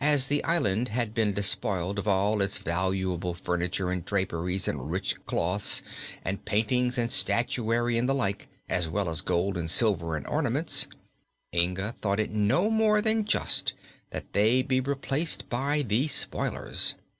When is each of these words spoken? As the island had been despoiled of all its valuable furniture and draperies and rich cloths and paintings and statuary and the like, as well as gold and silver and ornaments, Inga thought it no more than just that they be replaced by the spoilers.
As 0.00 0.28
the 0.28 0.44
island 0.44 0.90
had 0.90 1.14
been 1.14 1.32
despoiled 1.32 1.98
of 1.98 2.06
all 2.06 2.40
its 2.40 2.58
valuable 2.58 3.34
furniture 3.34 3.90
and 3.90 4.04
draperies 4.04 4.68
and 4.68 4.88
rich 4.88 5.16
cloths 5.26 5.82
and 6.24 6.44
paintings 6.44 6.96
and 6.96 7.10
statuary 7.10 7.98
and 7.98 8.08
the 8.08 8.14
like, 8.14 8.46
as 8.68 8.88
well 8.88 9.08
as 9.10 9.20
gold 9.20 9.56
and 9.58 9.68
silver 9.68 10.14
and 10.14 10.28
ornaments, 10.28 10.86
Inga 11.52 11.96
thought 12.00 12.20
it 12.20 12.30
no 12.30 12.70
more 12.70 13.02
than 13.02 13.24
just 13.24 13.72
that 14.10 14.32
they 14.32 14.62
be 14.62 14.78
replaced 14.78 15.48
by 15.48 15.82
the 15.82 16.06
spoilers. 16.06 16.94